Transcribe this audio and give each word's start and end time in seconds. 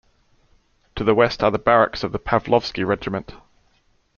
To 0.95 1.03
the 1.03 1.13
west 1.13 1.43
are 1.43 1.51
the 1.51 1.59
Barracks 1.59 2.03
of 2.03 2.11
the 2.11 2.17
Pavlovsky 2.17 2.83
Regiment. 2.83 3.35